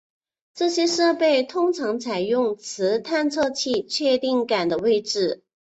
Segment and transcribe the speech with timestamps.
[0.55, 5.43] 这些设备通常采用磁探测器确定杆的位置。